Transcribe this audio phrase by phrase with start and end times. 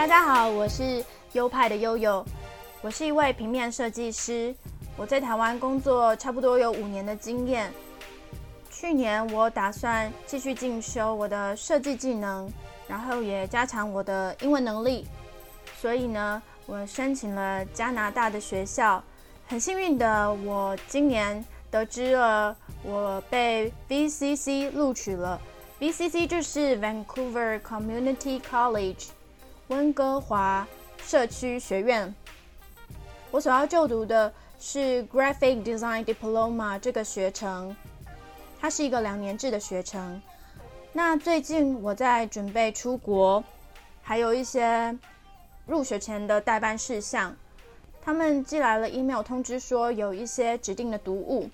[0.00, 2.24] 大家好，我是优派的悠悠，
[2.80, 4.54] 我是一位平面设计师，
[4.96, 7.70] 我在台湾工作差不多有五年的经验。
[8.70, 12.50] 去年我打算继续进修我的设计技能，
[12.88, 15.06] 然后也加强我的英文能力，
[15.78, 19.04] 所以呢，我申请了加拿大的学校。
[19.48, 25.38] 很幸运的，我今年得知了我被 VCC 录取了。
[25.78, 29.08] VCC 就是 Vancouver Community College，
[29.70, 30.66] 温哥华
[30.98, 32.12] 社区学院。
[33.30, 37.74] 我所要就读的是 Graphic Design Diploma 这个学程，
[38.60, 40.20] 它是一个两年制的学程。
[40.92, 43.44] 那最近我在准备出国，
[44.02, 44.98] 还有一些
[45.66, 47.34] 入学前的代办事项。
[48.02, 51.48] 他们寄来了 email 通知说有一些指定的读物，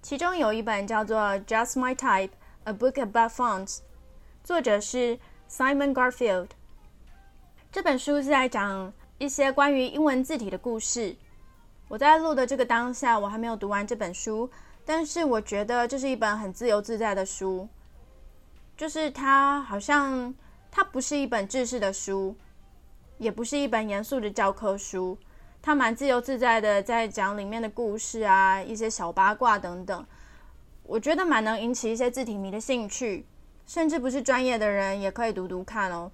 [0.00, 2.30] 其中有一本叫做《Just My Type:
[2.64, 3.76] A Book About Fonts》，
[4.42, 5.20] 作者是
[5.52, 6.48] Simon Garfield。
[7.70, 11.14] 这本书是在讲一些关于英文字体的故事。
[11.88, 14.50] 我在录的这个当下，我还没有读完这本书，
[14.86, 17.68] 但是我觉得这是一本很自由自在的书，
[18.78, 20.34] 就是它好像
[20.70, 22.34] 它不是一本知识的书。
[23.18, 25.16] 也不是一本严肃的教科书，
[25.60, 30.04] 它蛮自由自在的，在讲里面的故事啊，一些小八卦等等。
[30.82, 33.24] 我觉得蛮能引起一些字体迷的兴趣，
[33.66, 36.10] 甚至不是专业的人也可以读读看哦。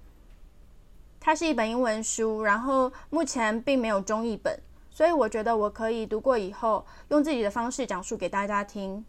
[1.19, 9.05] 它是一本英文书，然后目前并没有中译本，所以我觉得我可以读过以后，用自己的方式讲述给大家听。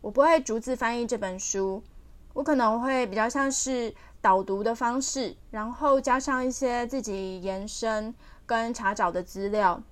[0.00, 1.82] 我不会逐字翻译这本书，
[2.32, 3.94] 我可能会比较像是。
[4.22, 9.82] 导读的方式，然后加上一些自己延伸跟查找的资料。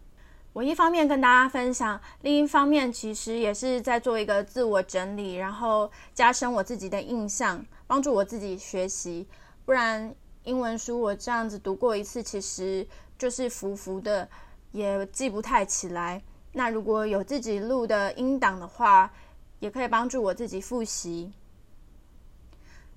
[0.52, 9.28] 我一方面跟大家分享，另一方面其实也是在做一个自我整理，然后加深我自己的印象，帮助我自己学习。
[9.64, 10.12] 不然
[10.44, 12.84] 英文书我这样子读过一次，其实
[13.16, 14.28] 就是浮浮的，
[14.72, 16.22] 也记不太起来。
[16.53, 19.12] 那如果有自己录的音档的话，
[19.60, 21.30] 也可以帮助我自己复习。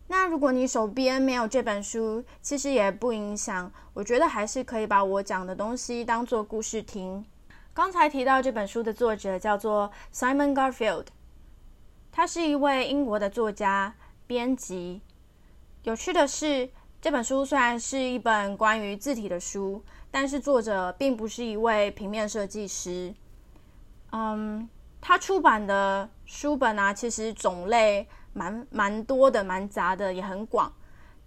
[0.08, 3.72] 那如果你手边没有这本书，其实也不影响。
[3.94, 7.24] 我觉得还是可以把我讲的东西当做故事听。
[7.74, 11.06] 刚才提到这本书的作者叫做 Simon Garfield，
[12.12, 13.96] 他是一位英国的作家、
[14.28, 15.02] 编辑。
[15.84, 16.70] 有趣的是，
[17.02, 23.14] 这本书虽然是一本关于字体的书，但是作者并不是一位平面设计师。
[24.12, 28.08] 嗯，他出版的书本啊，其实种类。
[28.34, 30.72] 蛮蛮多的，蛮杂的，也很广。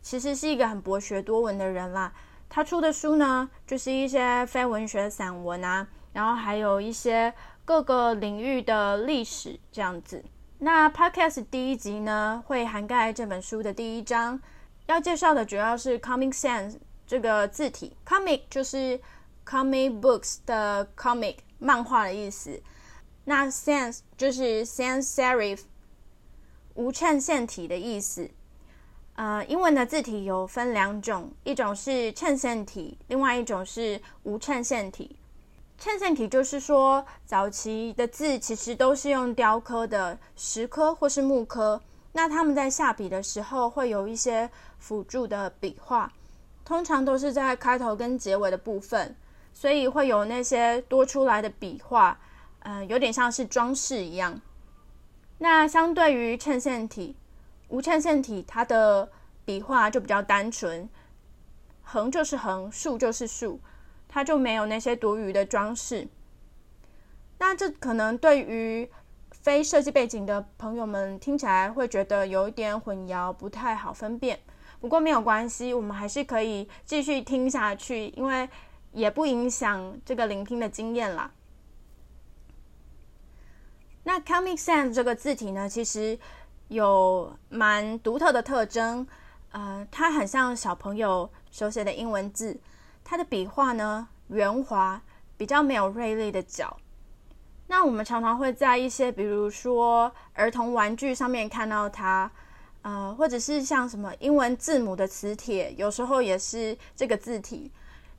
[0.01, 2.11] 其实是一个很博学多闻的人啦。
[2.49, 7.35] 他出的书呢，就是一些非文学散文啊，然后还有一些
[7.67, 10.25] 各个领域的历史这样子。
[10.61, 14.41] 那 Podcast 第一集呢，会涵盖这本书的第一章，
[14.87, 17.95] 要介绍的主要是 Comic Sans 这个字体。
[18.07, 18.99] Comic 就是
[19.45, 22.63] Comic Books 的 Comic 漫画的意思。
[23.25, 25.65] 那 Sans 就是 Sans Serif。
[26.77, 28.29] 无衬线体的意思，
[29.15, 35.17] 呃，英文的字体有分两种，一种是衬线体，另外一种是无衬线体。
[35.77, 41.81] 衬线体就是说，早期的字其实都是用雕刻的，石刻或是木刻，
[42.13, 44.49] 那他们在下笔的时候会有一些
[44.79, 46.11] 辅助的笔画，
[46.65, 49.15] 通常都是在开头跟结尾的部分，
[49.53, 52.19] 所以会有那些多出来的笔画，
[52.61, 54.41] 呃，有点像是装饰一样。
[55.39, 57.17] 那相对于衬线体，
[57.69, 59.11] 无衬线体它的
[59.45, 60.89] 笔画就比较单纯，
[61.83, 63.61] 横就是横，竖就是竖，
[64.15, 66.07] 它就没有那些多余的装饰。
[67.37, 68.89] 那这可能对于
[69.33, 74.39] 非设计背景的朋友们听起来会觉得有一点混淆，不太好分辨。
[74.81, 78.49] 不过没有关系，我们还是可以继续听下去，因为
[78.93, 81.33] 也不影响这个聆听的经验啦。
[84.05, 86.17] 那 Comic Sans 这个字体呢，其实
[86.69, 89.05] 有蛮独特的特征，
[89.51, 92.61] 呃，它很像小朋友手写的英文字，
[93.03, 95.01] 它的笔画呢圆滑，
[95.37, 96.77] 比较没有锐利的角。
[97.67, 102.31] 那我们常常会在一些比如说儿童玩具上面看到它，
[102.83, 107.73] 呃，或者是像什么英文字母的磁铁，有时候也是这个字体。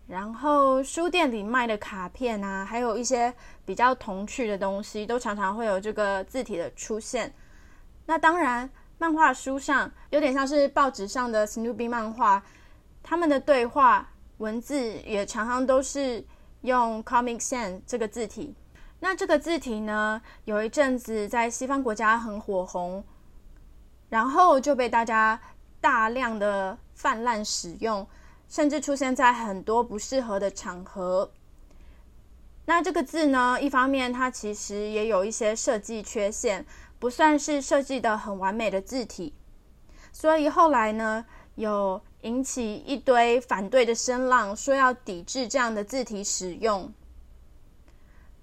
[0.08, 3.34] 然后书店里卖的卡片啊，还有一些
[3.66, 7.34] 比较童趣的东西，都常常会有这个字体的出现。
[8.06, 8.70] 那当然，
[9.00, 12.44] 漫画书上有点像是报纸上的 Snoopy 漫画，
[13.02, 14.08] 他们的对话
[14.38, 16.26] 文字也常常都是
[16.62, 18.56] 用 Comic Sans 这个字体。
[19.00, 23.04] 那这个字体呢，有一阵子在西方国家很火红，
[24.10, 25.40] 然后就被大家。
[25.82, 28.08] 大量的泛滥使用，
[28.50, 31.30] 甚至出现在很多不适合的场合。
[32.66, 36.66] 那这个字呢，一方面它其实也有一些设计缺陷，
[36.98, 39.36] 不算是设计的很完美的字体，
[40.12, 41.24] 所以后来呢，
[41.54, 46.92] 有引起一堆反对的声浪，说要抵制这样的字体使用。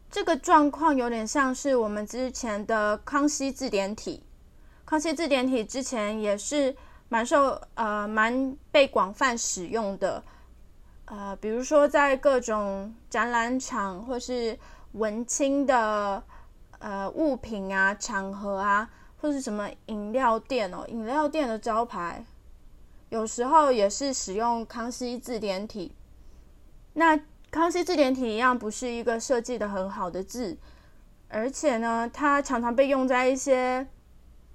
[0.08, 4.22] 这个状况有点像是我们之前的康熙字典体。
[4.84, 6.76] 康熙字典体之前也是
[7.08, 10.22] 蛮受呃蛮被广泛使用的，
[11.06, 14.56] 呃，比如说在各种展览场或是
[14.92, 16.22] 文青的
[16.78, 18.88] 呃物品啊场合啊，
[19.20, 22.22] 或是什么饮料店哦，饮料店的招牌，
[23.12, 25.94] 有时候也是使用康熙字典体。
[26.94, 27.20] 那
[27.50, 30.56] 康熙字典体一样不是一个设计的很好的字，
[31.28, 33.86] 而且呢，它常常被用在一些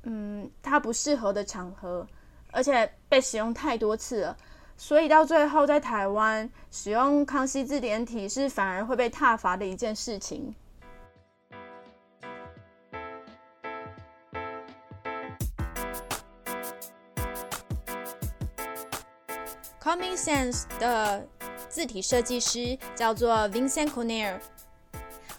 [0.01, 2.07] 嗯它不适合的场合，
[2.51, 4.37] 而且被使用太多次了，
[4.75, 10.55] 所以到最后在台湾使用康熙字典体是反而会被挞伐的一件事情。
[19.81, 21.27] Common Sense 的。
[21.69, 24.39] 字体设计师叫做 Vincent Corner，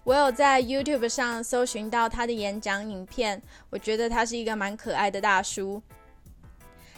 [0.05, 5.83] 我有在 YouTube 上搜寻到他的演讲影片，我觉得他是一个蛮可爱的大叔。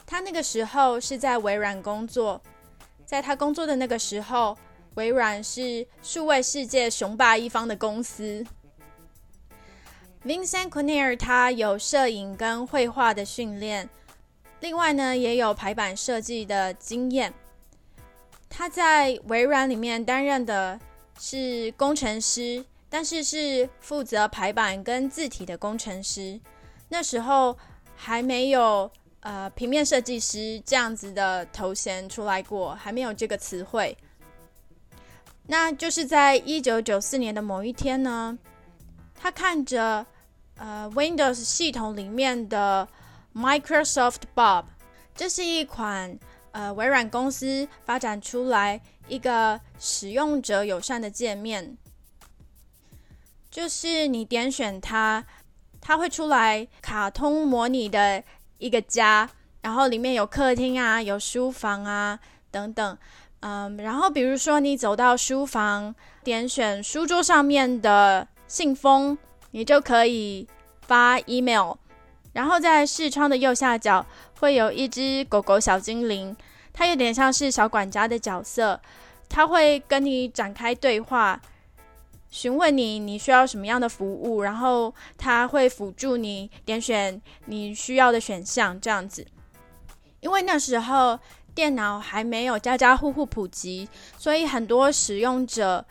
[0.05, 2.43] 他那个时候是在微软工作，
[3.07, 4.59] 在他工作的那个时候，
[4.97, 8.45] 微软是数位世界雄霸一方的公司。
[10.25, 13.89] Vincent Corner 他有摄影跟绘画的训练，
[14.61, 17.33] 另外呢也有排版设计的经验。
[18.49, 20.79] 他在微软里面担任的
[21.19, 26.39] 是工程师，但是是负责排版跟字体的工程师。
[26.89, 27.57] 那时候
[27.95, 28.91] 还没有
[29.21, 33.97] 呃平面设计师这样子的头衔出来过，还没有这个词汇。
[35.47, 38.37] 那就是在一九九四年的某一天呢，
[39.15, 40.05] 他看着
[40.57, 42.89] 呃 Windows 系统里面的
[43.35, 44.65] Microsoft Bob，
[45.15, 46.19] 这是一款。
[46.53, 51.79] 呃，微软公司发展出来一个使用者友善的界面，
[53.49, 55.25] 就是你点选它，
[55.81, 58.25] 它会出来卡通模拟的
[58.59, 59.31] 一个家，
[59.63, 62.19] 然后里面有客厅啊，有书房啊
[62.51, 62.99] 等等。
[63.39, 65.95] 嗯，然后比如说你走到书房，
[66.25, 69.17] 点选书桌上面的信封，
[69.53, 70.49] 你就可以
[70.81, 71.75] 发 email。
[72.33, 74.07] 然后在视窗的右下角
[74.39, 76.37] 会有一只狗狗小精灵，
[76.73, 78.81] 它有点像是小管家的角色，
[79.29, 81.41] 它会跟你展开对话，
[82.31, 89.27] 询问你你需要什么样的服务，然后它会辅助你点选你需要的选项，这样子。
[90.21, 91.19] 因为那时候
[91.53, 95.85] 电脑还没有家家户户普及，所以很多使用者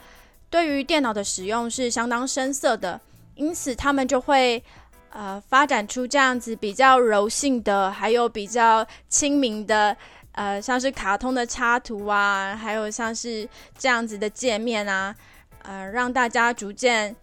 [0.50, 3.02] 对于电脑的使用是相当生涩的，
[3.36, 4.64] 因此他们就会。
[5.12, 9.96] 呃，发展出这样子比较柔性的，还有比较亲民的，
[10.34, 13.48] 呃，像是卡通的插图啊，还有像是
[13.78, 15.16] 这样子的界面啊，
[15.64, 17.16] 呃，让大家逐渐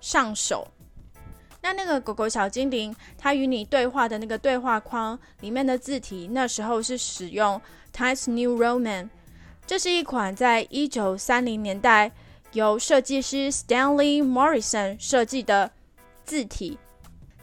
[0.00, 0.66] 上手。
[1.62, 7.60] 那那个狗狗小精灵，它与你对话的那个对话框里面的字体，那时候是使用
[7.94, 9.10] Times New Roman，
[9.66, 12.10] 这是一款在一九三零年代
[12.52, 15.70] 由设计师 Stanley Morrison 设计的
[16.24, 16.78] 字体。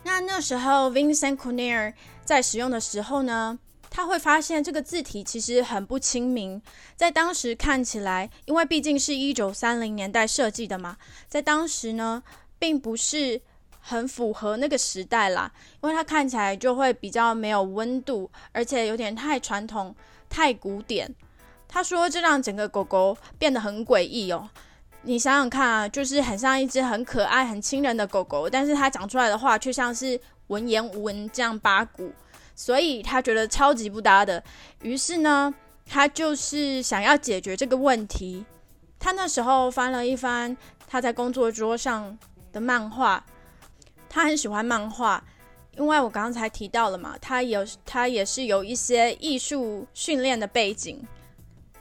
[0.08, 3.60] 那那时候，Vincent Corner 在使用的时候呢，
[3.90, 6.62] 他会发现这个字体其实很不亲民。
[6.96, 10.96] 在当时看起来，因为毕竟是一九三零年代设计的嘛，
[11.28, 12.24] 在当时呢，
[12.58, 13.42] 并不是
[13.82, 15.52] 很符合那个时代啦。
[15.84, 19.94] 因为它看起来就会比较没有温度，而且有点太传统、
[20.30, 21.14] 太古典。
[21.68, 24.50] 他说，这让整个狗狗变得很诡异哦。
[25.04, 32.12] 你想想看啊，就是很像一只很可爱、很亲人的狗狗，但是它讲出来的话却像是文言文这样八股，
[32.56, 34.44] 所以他觉得超级不搭的。
[34.82, 35.54] 于是呢，
[35.86, 38.46] 他就是想要解决这个问题。
[39.00, 42.18] 他那时候翻了一翻他在工作桌上
[42.52, 43.24] 的漫画，
[44.10, 45.24] 他很喜欢漫画，
[45.78, 51.02] 因为我刚才提到了嘛，他有他也是有一些艺术训练的背景。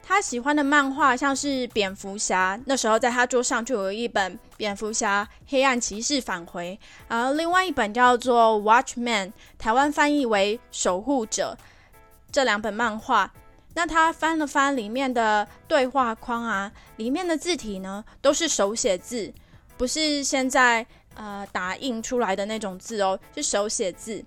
[0.08, 11.58] 他喜欢的漫画像是蝙蝠侠，那时候在他桌上就有一本蝙蝠侠黑暗骑士返回，然后另外一本叫做 Watchman，台湾翻译为守护者，
[12.30, 13.32] 这两本漫画。
[13.74, 19.34] 那他翻了翻里面的对话框啊，里面的字体呢都是手写字，
[19.76, 24.24] 不是现在呃打印出来的那种字哦，是手写字。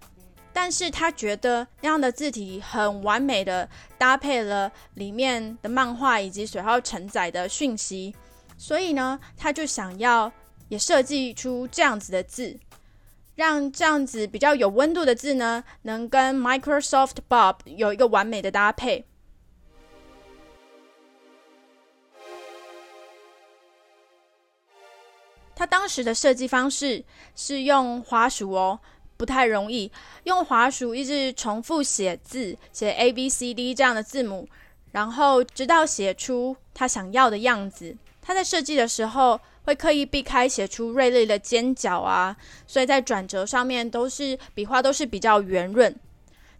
[0.62, 8.14] 但是他觉得那样的字体很完美的搭配了里面的漫画以及所要承载的讯息，
[8.58, 10.30] 所以呢，他就想要
[10.68, 12.60] 也设计出这样子的字，
[13.36, 19.06] 让这样子比较有温度的字呢，能跟 Microsoft Bob 有一个完美的搭配。
[25.56, 28.82] 他当时的设计方式是用滑鼠哦。
[29.20, 29.92] 不太容易
[30.24, 34.48] 用滑鼠一直重复写字，写 A B C D 这样的字母，
[34.94, 37.98] 然后直到写出他想要的样子。
[38.22, 42.34] 他在设计的时候会刻意避开写出锐利的尖角啊，
[42.66, 45.94] 所以在转折上面都是笔画都是比较圆润。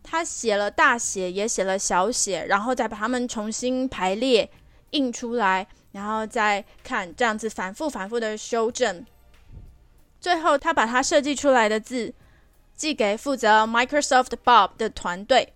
[0.04, 4.50] 他写了大写，也写了小写，然后再把它们重新排列
[4.90, 9.06] 印出来，然后再看这样子反复反复的修正，
[10.20, 12.14] 最后他把他设计出来的字。
[12.80, 15.52] 寄给负责 Microsoft Bob 的团队，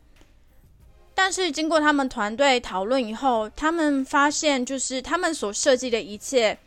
[1.15, 6.58] 但是经过他们团队讨论以后，他们发现就是他们所设计的一切，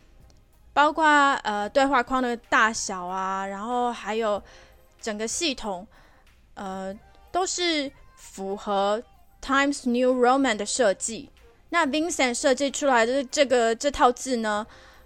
[0.73, 1.05] 包括
[1.43, 4.41] 呃对话框的大小啊，然后还有
[4.99, 5.85] 整个系统，
[6.55, 6.91] 呃
[7.31, 9.03] 都是符合
[9.39, 11.29] Times New Roman 的设计。
[11.69, 14.65] 那 Vincent 设计出来的这个这套字呢，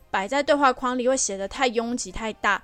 [0.09, 2.63] 摆在对话框里会写的太拥挤太大。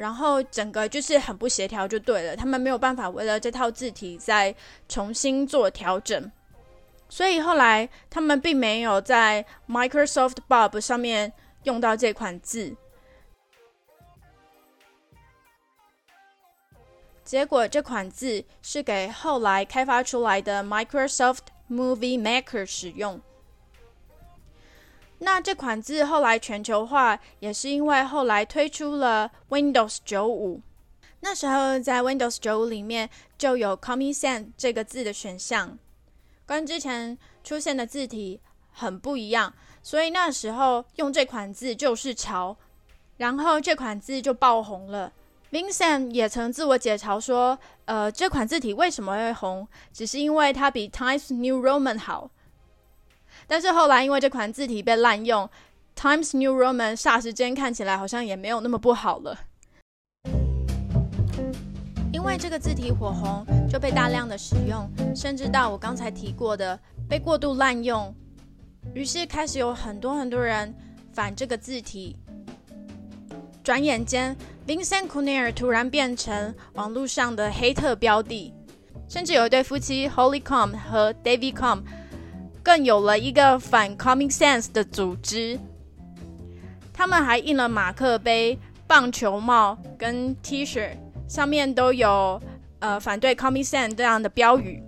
[0.00, 2.34] 然后整个就是很不协调，就对了。
[2.34, 4.54] 他们没有办法为了这套字体再
[4.88, 6.32] 重新做调整，
[7.10, 11.30] 所以后来他们并没有在 Microsoft Bob 上面
[11.64, 12.74] 用到这款字。
[17.22, 23.20] 结果这款字是给后来开发出来的 Microsoft Movie Maker 使用。
[25.22, 30.60] 那这款字后来全球化，也是因为后来推出了 Windows 九五。
[31.20, 35.78] 那时候在 Windows 九五里面就有 Comic Sans 这个字的选项，
[36.46, 38.40] 跟之前出现的字体
[38.72, 42.56] 很不一样，所以那时候用这款字就是潮，
[43.18, 45.12] 然后这款字就爆红了。
[45.52, 52.30] Vincent 也曾自我解嘲说，呃，这款字体为什么会红，只是因为它比 Times New Roman 好。
[53.50, 55.50] 但是后来，因为这款字体被滥用
[55.96, 59.36] ，Times New Roman 霎时间看起来好像也没有那么不好了。
[62.12, 66.78] 因为这个字体火红，就被大量的使用，甚至到我刚才提过的
[67.08, 68.14] 被过度滥用，
[68.94, 70.72] 于是开始有很多很多人
[71.12, 72.16] 反这个字体。
[73.64, 78.54] 转眼间，Vincent c o n e r 突然变成网络上的黑特标的，
[79.08, 81.80] 甚至有一对夫妻 Hollycom 和 David Com。
[82.62, 85.58] 更有了一个反 common sense 的组织，
[86.92, 92.40] 他们还印了马克杯、棒球帽跟 T 恤，上面都有
[92.80, 94.82] 呃反对 common sense 这样的标语。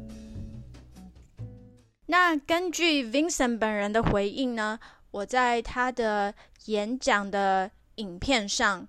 [2.06, 4.78] 那根据 Vincent 本人的回应呢，
[5.10, 6.34] 我在他的
[6.66, 8.86] 演讲的影片上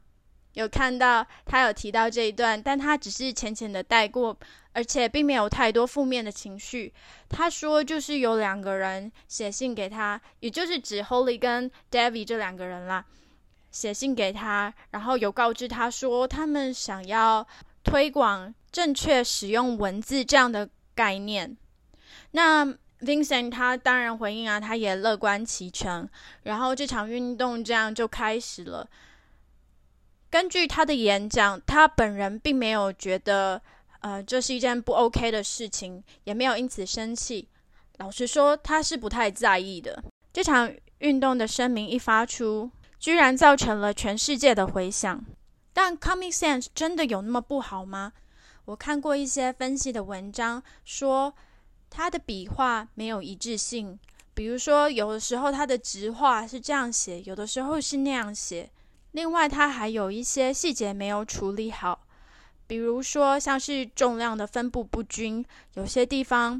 [0.53, 4.37] 有看到他有提到这一段，但他只是浅浅的带过。
[4.73, 6.91] 而且并没有太多负面的情绪。
[7.29, 13.05] 他说，就是有两个人写信给他，也就是指 Holly 跟 David 这两个人啦，
[13.71, 17.47] 写信给他，然后有告知他说，他们想要
[17.83, 21.55] 推广正确使用文字这样的概念。
[22.31, 22.65] 那
[23.01, 26.09] Vincent 他当然回应啊，他也乐观其成。
[26.43, 28.89] 然后这场运动这样就开始了。
[30.31, 33.61] 根据他的演讲，他本人并没有觉得。
[34.03, 37.47] 呃，这是一件不 OK 的事情，也没有因此生气。
[37.99, 40.03] 老实说，他是不太在意的。
[40.33, 42.69] 这场运动的声明一发出，
[42.99, 45.23] 居然造成了全世界的回响。
[45.71, 48.11] 但 Comic Sans 真的有那么不好吗？
[48.65, 51.33] 我看过一些分析的文章，说
[51.89, 53.97] 他的笔画没有一致性，
[54.33, 58.69] 比如说有的时候他的直画是这样写，有的时候是那样写。
[59.11, 62.02] 另外，他还有一些细节没有处理好。
[62.73, 66.59] 比如说，像是重量的分布不均，有些地方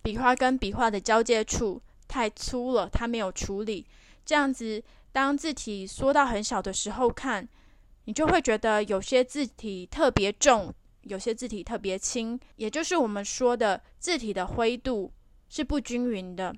[0.00, 3.84] 笔画跟笔画的交界处太粗了，它没有处理。
[4.24, 4.80] 这样子，
[5.10, 7.48] 当字体缩到很小的时候看，
[8.04, 10.72] 你就会觉得有些字体特别重，
[11.02, 15.10] 有些字体特别轻，也就是我们说的字体的灰度
[15.48, 16.54] 是不均匀的。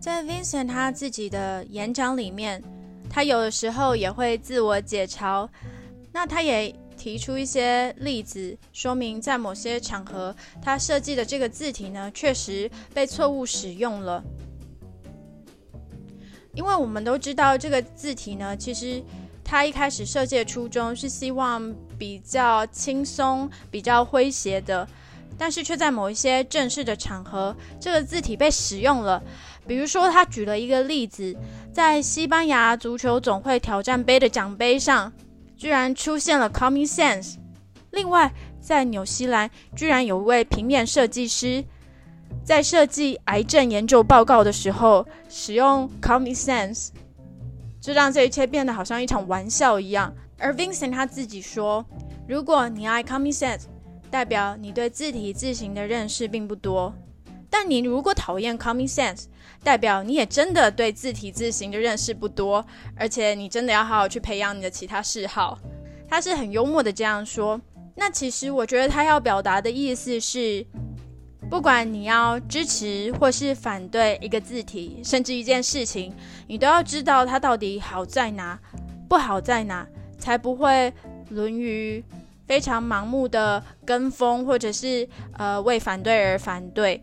[0.00, 2.62] 在 Vincent 他自己的演讲里面。
[3.08, 5.48] 他有的时候也会自我解嘲，
[6.12, 14.22] 那他也提出一些例子，说明在某些场合他设计的这个字体呢，确实被错误使用了。
[16.54, 19.02] 因为我们都知道这个字体呢，其实
[19.44, 24.88] 他一开始设计的初衷是希望比较轻松、比较诙谐的，
[25.38, 29.22] 但是却在某一些正式的场合，这个字体被使用了。
[29.66, 31.36] 比如说，他举了一个例子，
[31.72, 35.12] 在西班牙足球总会挑战杯的奖杯上，
[35.56, 37.36] 居然出现了 “common sense”。
[37.90, 41.64] 另外，在纽西兰，居然有一位平面设计师
[42.44, 46.90] 在设计癌症研究报告的时候使用 “common sense”。
[47.80, 50.12] 就让这一切变得好像一场玩笑一样。
[50.38, 51.86] 而 Vincent 他自己说
[52.28, 53.62] ：“如果你爱 Common Sense，
[54.10, 56.92] 代表你对字体字形的认识并不多；
[57.50, 59.24] 但你如果讨厌 Common Sense，
[59.62, 62.64] 代表你也真的对字体字形的认识不多，
[62.96, 65.58] 而且你真的要好好去培养你的其他嗜好。”
[66.08, 67.60] 他是很幽默的这样说。
[67.94, 70.66] 那其实我觉得他要表达的意思是。
[71.48, 76.12] 不管你要支持或是反对一个字体，甚至一件事情，
[76.48, 78.58] 你都要知道它到底好在哪，
[79.08, 79.86] 不好在哪，
[80.18, 80.92] 才不会
[81.28, 82.02] 沦于
[82.46, 87.02] 非常盲目的跟风，或者是呃为反对而反对。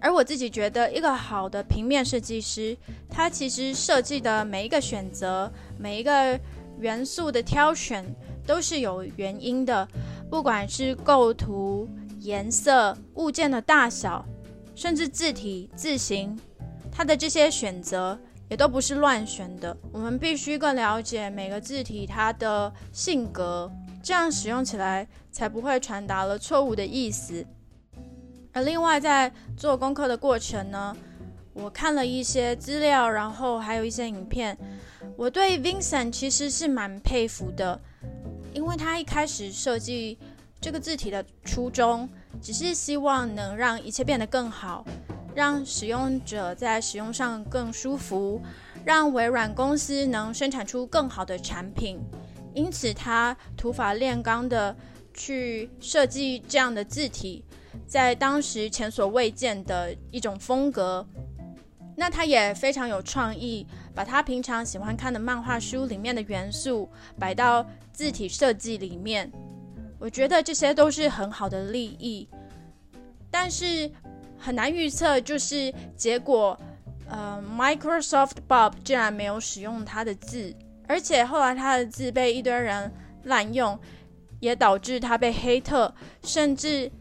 [0.00, 2.76] 而我自己觉得，一个好的平面设计师，
[3.08, 6.38] 他其实设计的每一个选择，每一个
[6.78, 8.04] 元素的挑选，
[8.46, 9.86] 都是有原因的，
[10.30, 11.88] 不管是构图。
[12.20, 14.24] 颜色、物件的大小，
[14.76, 16.38] 甚至字体、字形，
[16.88, 18.16] 它的这些选择
[18.48, 19.76] 也都不是乱选的。
[19.90, 23.68] 我们必须更了解每个字体它的性格，
[24.02, 27.46] 这样使用起来才不会传达了错误的意思。
[28.52, 30.96] 而另外，在做功课的过程呢，
[31.52, 34.58] 我看了一些资料，然后还有一些影片。
[35.16, 37.80] 我对 Vincent 其实是蛮佩服的，
[38.52, 40.18] 因为他一开始设计。
[40.60, 42.08] 这个字体的初衷
[42.40, 44.84] 只是希望能让一切变得更好，
[45.34, 48.40] 让使用者在使用上更舒服，
[48.84, 51.98] 让微软公司能生产出更好的产品。
[52.54, 54.76] 因此，他土法炼钢的
[55.14, 57.44] 去设计这样的字体，
[57.86, 61.06] 在当时前所未见的一种风格。
[61.94, 66.88] 那他也非常有创意，把他平常喜欢看的漫画书里面的元素
[67.18, 69.30] 摆到字体设计里面。
[69.98, 72.26] 我觉得这些都是很好的利益，
[73.30, 73.90] 但是
[74.38, 76.58] 很难预测，就是结果，
[77.08, 80.52] 呃，Microsoft Bob 竟然没有使用他的字，
[80.92, 83.78] 而且后来他的字被一堆人滥用，
[84.40, 85.90] 也导致他被黑特，
[86.22, 86.92] 甚至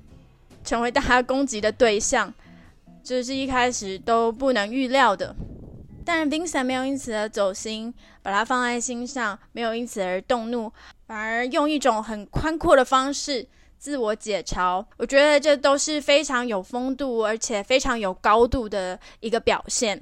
[0.63, 2.33] 成为大家攻击的对象，
[3.03, 5.35] 这是一开始都不能预料的。
[6.05, 10.71] 但是 Vincent 没有因此而走心，把它放在心上，没有因此而动怒，
[11.05, 13.45] 反而用一种很宽阔的方式
[13.77, 14.85] 自我解嘲。
[14.95, 20.01] 我觉得这都是非常有风度，而且非常有高度的一个表现。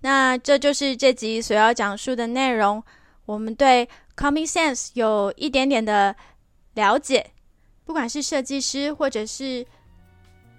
[0.00, 2.82] 那这就是这集所要讲述的内容。
[3.26, 6.14] 我们对 Common Sense 有一点点的
[6.74, 7.32] 了解，
[7.84, 9.66] 不管是设计师或者是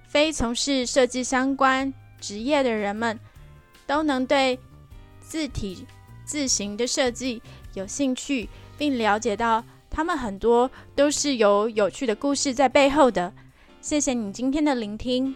[0.07, 3.19] 非从事设计相关职业的人们。
[3.89, 4.59] 都能对
[5.19, 5.83] 字体
[6.23, 7.41] 字形的设计
[7.73, 8.47] 有兴趣，
[8.77, 13.33] 并了解到他们很多都是有有趣的故事在背后的。
[13.81, 15.35] 谢谢你今天的聆听。